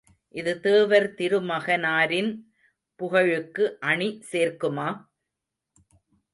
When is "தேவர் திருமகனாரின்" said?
0.59-2.31